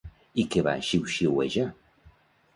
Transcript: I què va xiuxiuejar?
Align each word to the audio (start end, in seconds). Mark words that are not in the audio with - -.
I 0.43 0.45
què 0.55 0.63
va 0.67 0.73
xiuxiuejar? 0.87 1.69